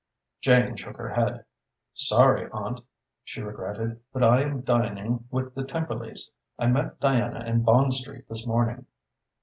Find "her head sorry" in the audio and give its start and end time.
0.97-2.49